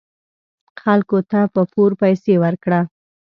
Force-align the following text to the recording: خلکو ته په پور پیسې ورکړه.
خلکو 0.81 1.17
ته 1.31 1.39
په 1.53 1.61
پور 1.71 1.91
پیسې 2.01 2.33
ورکړه. 2.43 2.79